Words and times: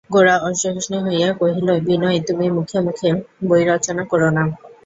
গোরা 0.09 0.35
অসহিষ্ণু 0.47 0.97
হইয়া 1.05 1.29
কহিল, 1.39 1.67
বিনয়, 1.87 2.19
তুমি 2.27 2.45
মুখে 2.55 2.79
মুখে 2.85 3.09
বই 3.47 3.63
রচনা 3.69 4.03
কোরো 4.11 4.29
না। 4.29 4.43